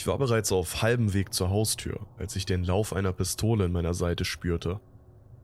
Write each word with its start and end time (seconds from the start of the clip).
Ich 0.00 0.06
war 0.06 0.16
bereits 0.16 0.50
auf 0.50 0.80
halbem 0.80 1.12
Weg 1.12 1.34
zur 1.34 1.50
Haustür, 1.50 2.06
als 2.16 2.34
ich 2.34 2.46
den 2.46 2.64
Lauf 2.64 2.94
einer 2.94 3.12
Pistole 3.12 3.66
in 3.66 3.72
meiner 3.72 3.92
Seite 3.92 4.24
spürte. 4.24 4.80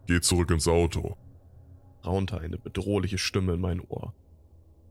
Geh 0.06 0.22
zurück 0.22 0.50
ins 0.50 0.66
Auto, 0.66 1.18
raunte 2.06 2.38
eine 2.40 2.56
bedrohliche 2.56 3.18
Stimme 3.18 3.52
in 3.52 3.60
mein 3.60 3.82
Ohr. 3.86 4.14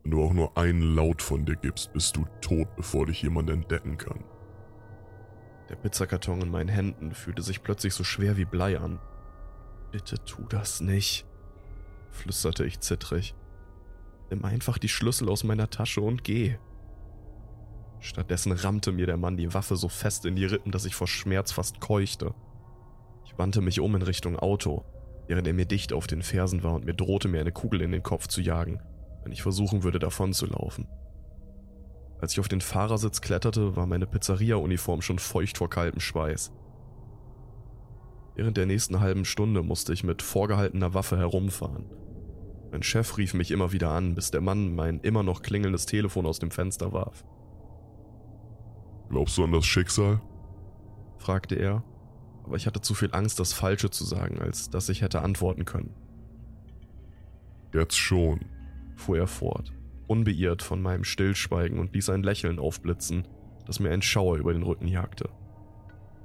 Wenn 0.03 0.11
du 0.11 0.23
auch 0.23 0.33
nur 0.33 0.55
einen 0.55 0.93
Laut 0.93 1.23
von 1.23 1.47
dir 1.47 1.55
gibst, 1.55 1.91
bist 1.93 2.15
du 2.15 2.27
tot, 2.41 2.67
bevor 2.75 3.07
dich 3.07 3.23
jemand 3.23 3.49
entdecken 3.49 3.97
kann. 3.97 4.23
Der 5.69 5.77
Pizzakarton 5.77 6.41
in 6.41 6.51
meinen 6.51 6.69
Händen 6.69 7.15
fühlte 7.15 7.41
sich 7.41 7.63
plötzlich 7.63 7.95
so 7.95 8.03
schwer 8.03 8.37
wie 8.37 8.45
Blei 8.45 8.79
an. 8.79 8.99
Bitte 9.91 10.23
tu 10.25 10.43
das 10.47 10.79
nicht, 10.79 11.25
flüsterte 12.11 12.65
ich 12.65 12.81
zittrig. 12.81 13.33
Nimm 14.29 14.45
einfach 14.45 14.77
die 14.77 14.89
Schlüssel 14.89 15.27
aus 15.27 15.43
meiner 15.43 15.71
Tasche 15.71 16.01
und 16.01 16.23
geh. 16.23 16.59
Stattdessen 18.05 18.51
rammte 18.51 18.91
mir 18.91 19.07
der 19.07 19.17
Mann 19.17 19.35
die 19.35 19.53
Waffe 19.53 19.75
so 19.75 19.89
fest 19.89 20.25
in 20.25 20.35
die 20.35 20.45
Rippen, 20.45 20.71
dass 20.71 20.85
ich 20.85 20.95
vor 20.95 21.07
Schmerz 21.07 21.51
fast 21.51 21.81
keuchte. 21.81 22.35
Ich 23.25 23.37
wandte 23.37 23.61
mich 23.61 23.79
um 23.79 23.95
in 23.95 24.03
Richtung 24.03 24.37
Auto, 24.37 24.85
während 25.27 25.47
er 25.47 25.53
mir 25.53 25.65
dicht 25.65 25.91
auf 25.91 26.05
den 26.05 26.21
Fersen 26.21 26.63
war 26.63 26.75
und 26.75 26.85
mir 26.85 26.93
drohte, 26.93 27.27
mir 27.27 27.41
eine 27.41 27.51
Kugel 27.51 27.81
in 27.81 27.91
den 27.91 28.03
Kopf 28.03 28.27
zu 28.27 28.41
jagen, 28.41 28.79
wenn 29.23 29.31
ich 29.31 29.41
versuchen 29.41 29.83
würde, 29.83 29.97
davon 29.97 30.33
zu 30.33 30.45
laufen. 30.45 30.87
Als 32.21 32.33
ich 32.33 32.39
auf 32.39 32.47
den 32.47 32.61
Fahrersitz 32.61 33.21
kletterte, 33.21 33.75
war 33.75 33.87
meine 33.87 34.05
Pizzeria-Uniform 34.05 35.01
schon 35.01 35.19
feucht 35.19 35.57
vor 35.57 35.69
kaltem 35.69 35.99
Schweiß. 35.99 36.51
Während 38.35 38.55
der 38.55 38.67
nächsten 38.67 38.99
halben 38.99 39.25
Stunde 39.25 39.63
musste 39.63 39.93
ich 39.93 40.03
mit 40.03 40.21
vorgehaltener 40.21 40.93
Waffe 40.93 41.17
herumfahren. 41.17 41.85
Mein 42.71 42.83
Chef 42.83 43.17
rief 43.17 43.33
mich 43.33 43.49
immer 43.49 43.71
wieder 43.71 43.89
an, 43.89 44.13
bis 44.13 44.29
der 44.29 44.41
Mann 44.41 44.75
mein 44.75 44.99
immer 44.99 45.23
noch 45.23 45.41
klingelndes 45.41 45.87
Telefon 45.87 46.27
aus 46.27 46.37
dem 46.37 46.51
Fenster 46.51 46.93
warf. 46.93 47.25
Glaubst 49.09 49.37
du 49.37 49.43
an 49.43 49.51
das 49.51 49.65
Schicksal? 49.65 50.21
fragte 51.17 51.55
er, 51.55 51.83
aber 52.43 52.55
ich 52.55 52.67
hatte 52.67 52.81
zu 52.81 52.93
viel 52.93 53.09
Angst, 53.13 53.39
das 53.39 53.53
Falsche 53.53 53.89
zu 53.89 54.03
sagen, 54.03 54.39
als 54.39 54.69
dass 54.69 54.89
ich 54.89 55.01
hätte 55.01 55.21
antworten 55.21 55.65
können. 55.65 55.93
Jetzt 57.73 57.97
schon, 57.97 58.45
fuhr 58.95 59.17
er 59.17 59.27
fort, 59.27 59.73
unbeirrt 60.07 60.61
von 60.61 60.81
meinem 60.81 61.03
Stillschweigen 61.03 61.79
und 61.79 61.93
ließ 61.93 62.09
ein 62.09 62.23
Lächeln 62.23 62.59
aufblitzen, 62.59 63.27
das 63.65 63.79
mir 63.79 63.91
ein 63.91 64.01
Schauer 64.01 64.37
über 64.37 64.53
den 64.53 64.63
Rücken 64.63 64.87
jagte. 64.87 65.29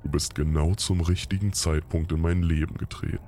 Du 0.02 0.10
bist 0.10 0.34
genau 0.34 0.74
zum 0.74 1.00
richtigen 1.00 1.52
Zeitpunkt 1.52 2.12
in 2.12 2.20
mein 2.20 2.42
Leben 2.42 2.76
getreten. 2.76 3.24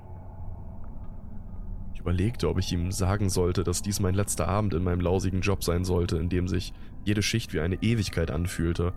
Ich 1.94 2.00
überlegte, 2.00 2.48
ob 2.48 2.58
ich 2.58 2.72
ihm 2.72 2.90
sagen 2.92 3.28
sollte, 3.28 3.64
dass 3.64 3.82
dies 3.82 4.00
mein 4.00 4.14
letzter 4.14 4.48
Abend 4.48 4.74
in 4.74 4.82
meinem 4.82 5.00
lausigen 5.00 5.40
Job 5.40 5.62
sein 5.62 5.84
sollte, 5.84 6.16
in 6.16 6.28
dem 6.28 6.48
sich 6.48 6.72
jede 7.04 7.22
Schicht 7.22 7.52
wie 7.52 7.60
eine 7.60 7.76
Ewigkeit 7.82 8.30
anfühlte. 8.30 8.92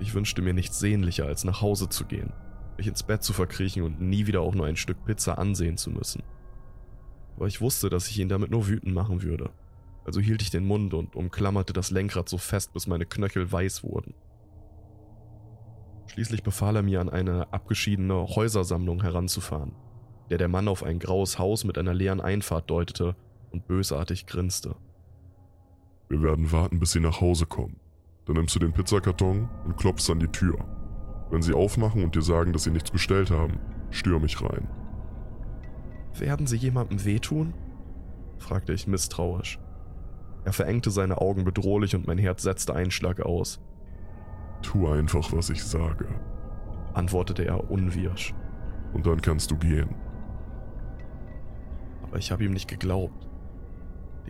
Ich 0.00 0.14
wünschte 0.14 0.42
mir 0.42 0.54
nichts 0.54 0.78
sehnlicher, 0.78 1.26
als 1.26 1.44
nach 1.44 1.60
Hause 1.60 1.88
zu 1.88 2.04
gehen, 2.04 2.32
mich 2.76 2.86
ins 2.86 3.02
Bett 3.02 3.22
zu 3.22 3.32
verkriechen 3.32 3.82
und 3.82 4.00
nie 4.00 4.26
wieder 4.26 4.40
auch 4.40 4.54
nur 4.54 4.66
ein 4.66 4.76
Stück 4.76 5.04
Pizza 5.04 5.38
ansehen 5.38 5.76
zu 5.76 5.90
müssen. 5.90 6.22
Aber 7.36 7.46
ich 7.46 7.60
wusste, 7.60 7.90
dass 7.90 8.08
ich 8.08 8.18
ihn 8.18 8.28
damit 8.28 8.50
nur 8.50 8.68
wütend 8.68 8.94
machen 8.94 9.22
würde. 9.22 9.50
Also 10.04 10.20
hielt 10.20 10.42
ich 10.42 10.50
den 10.50 10.66
Mund 10.66 10.94
und 10.94 11.16
umklammerte 11.16 11.72
das 11.72 11.90
Lenkrad 11.90 12.28
so 12.28 12.38
fest, 12.38 12.72
bis 12.72 12.86
meine 12.86 13.06
Knöchel 13.06 13.50
weiß 13.50 13.84
wurden. 13.84 14.14
Schließlich 16.06 16.42
befahl 16.42 16.76
er 16.76 16.82
mir, 16.82 17.00
an 17.00 17.10
eine 17.10 17.52
abgeschiedene 17.52 18.28
Häusersammlung 18.28 19.02
heranzufahren, 19.02 19.72
der 20.30 20.38
der 20.38 20.48
Mann 20.48 20.68
auf 20.68 20.82
ein 20.82 20.98
graues 20.98 21.38
Haus 21.38 21.64
mit 21.64 21.76
einer 21.76 21.94
leeren 21.94 22.20
Einfahrt 22.20 22.70
deutete 22.70 23.14
und 23.50 23.66
bösartig 23.66 24.26
grinste. 24.26 24.76
Wir 26.08 26.22
werden 26.22 26.50
warten, 26.52 26.80
bis 26.80 26.92
Sie 26.92 27.00
nach 27.00 27.20
Hause 27.20 27.46
kommen. 27.46 27.78
Dann 28.28 28.36
nimmst 28.36 28.54
du 28.54 28.58
den 28.58 28.72
Pizzakarton 28.72 29.48
und 29.64 29.78
klopfst 29.78 30.10
an 30.10 30.20
die 30.20 30.28
Tür. 30.28 30.58
Wenn 31.30 31.40
sie 31.40 31.54
aufmachen 31.54 32.04
und 32.04 32.14
dir 32.14 32.20
sagen, 32.20 32.52
dass 32.52 32.64
sie 32.64 32.70
nichts 32.70 32.90
bestellt 32.90 33.30
haben, 33.30 33.58
stör 33.90 34.20
mich 34.20 34.42
rein. 34.42 34.68
Werden 36.14 36.46
sie 36.46 36.56
jemandem 36.56 37.04
wehtun? 37.06 37.54
fragte 38.38 38.74
ich 38.74 38.86
misstrauisch. 38.86 39.58
Er 40.44 40.52
verengte 40.52 40.90
seine 40.90 41.20
Augen 41.20 41.44
bedrohlich 41.44 41.96
und 41.96 42.06
mein 42.06 42.18
Herz 42.18 42.42
setzte 42.42 42.74
einen 42.74 42.90
Schlag 42.90 43.20
aus. 43.20 43.60
Tu 44.60 44.86
einfach, 44.86 45.32
was 45.32 45.48
ich 45.48 45.64
sage, 45.64 46.06
antwortete 46.92 47.46
er 47.46 47.70
unwirsch. 47.70 48.34
Und 48.92 49.06
dann 49.06 49.22
kannst 49.22 49.50
du 49.50 49.56
gehen. 49.56 49.94
Aber 52.02 52.18
ich 52.18 52.30
habe 52.30 52.44
ihm 52.44 52.52
nicht 52.52 52.68
geglaubt. 52.68 53.27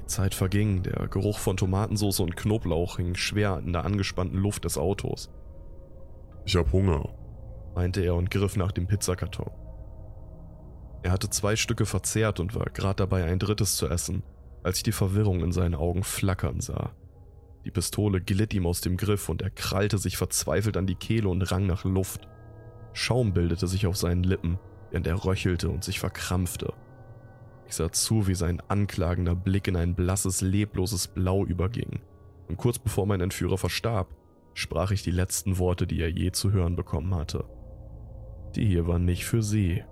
Zeit 0.09 0.35
verging, 0.35 0.83
der 0.83 1.07
Geruch 1.09 1.39
von 1.39 1.57
Tomatensauce 1.57 2.21
und 2.21 2.37
Knoblauch 2.37 2.97
hing 2.97 3.15
schwer 3.15 3.59
in 3.65 3.73
der 3.73 3.85
angespannten 3.85 4.39
Luft 4.39 4.65
des 4.65 4.77
Autos. 4.77 5.31
Ich 6.45 6.57
hab 6.57 6.73
Hunger, 6.73 7.15
meinte 7.75 8.01
er 8.01 8.15
und 8.15 8.31
griff 8.31 8.57
nach 8.57 8.73
dem 8.73 8.87
Pizzakarton. 8.87 9.51
Er 11.03 11.13
hatte 11.13 11.31
zwei 11.31 11.57
Stücke 11.57 11.87
verzehrt 11.87 12.41
und 12.41 12.55
war 12.55 12.67
gerade 12.67 12.97
dabei, 12.97 13.25
ein 13.25 13.39
drittes 13.39 13.77
zu 13.77 13.87
essen, 13.89 14.23
als 14.63 14.79
ich 14.79 14.83
die 14.83 14.93
Verwirrung 14.93 15.41
in 15.45 15.53
seinen 15.53 15.75
Augen 15.75 16.03
flackern 16.03 16.61
sah. 16.61 16.91
Die 17.65 17.71
Pistole 17.71 18.21
glitt 18.21 18.55
ihm 18.55 18.67
aus 18.67 18.81
dem 18.81 18.97
Griff 18.97 19.29
und 19.29 19.43
er 19.43 19.51
krallte 19.51 19.99
sich 19.99 20.17
verzweifelt 20.17 20.77
an 20.77 20.87
die 20.87 20.95
Kehle 20.95 21.29
und 21.29 21.43
rang 21.53 21.67
nach 21.67 21.85
Luft. 21.85 22.29
Schaum 22.95 23.33
bildete 23.33 23.67
sich 23.67 23.87
auf 23.87 23.97
seinen 23.97 24.25
Lippen, 24.25 24.59
während 24.91 25.07
er 25.07 25.25
röchelte 25.25 25.69
und 25.69 25.85
sich 25.85 26.01
verkrampfte. 26.01 26.73
Ich 27.69 27.75
sah 27.77 27.93
zu, 27.93 28.27
wie 28.27 28.35
sein 28.35 28.63
anklagender 28.69 29.35
Blick 29.35 29.69
in 29.69 29.77
ein 29.77 29.95
blasses, 29.95 30.41
lebloses 30.41 31.07
Blau 31.07 31.45
überging. 31.45 32.01
Und 32.49 32.57
kurz 32.57 32.79
bevor 32.79 33.07
mein 33.07 33.21
Entführer 33.21 33.59
verstarb, 33.59 34.09
sprach 34.55 34.91
ich 34.91 35.03
die 35.03 35.11
letzten 35.11 35.59
Worte, 35.59 35.87
die 35.87 36.01
er 36.01 36.11
je 36.11 36.33
zu 36.33 36.51
hören 36.51 36.77
bekommen 36.77 37.15
hatte. 37.15 37.45
Die 38.57 38.65
hier 38.65 38.87
waren 38.87 39.05
nicht 39.05 39.27
für 39.27 39.43
Sie, 39.43 39.85